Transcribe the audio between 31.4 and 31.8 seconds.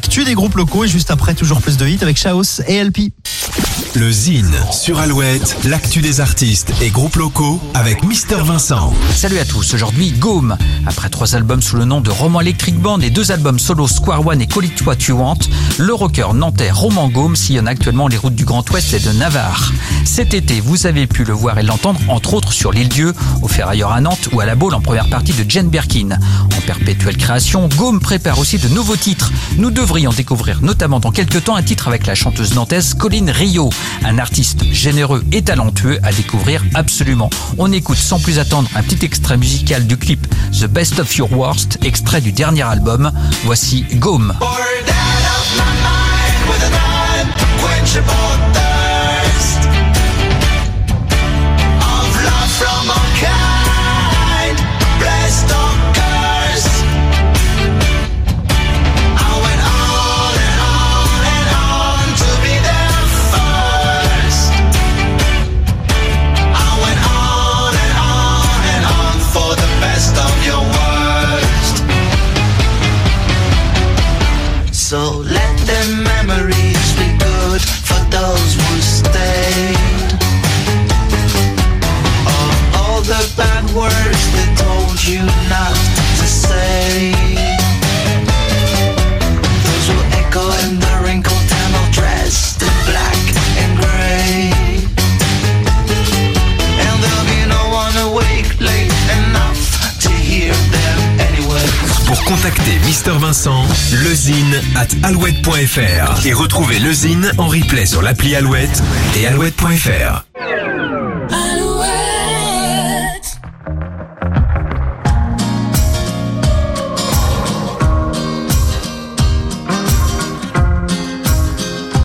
temps un